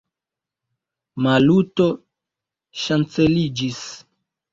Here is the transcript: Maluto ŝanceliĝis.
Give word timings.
Maluto 1.25 1.85
ŝanceliĝis. 2.85 3.83